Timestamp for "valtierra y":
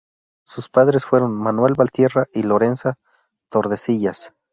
1.77-2.41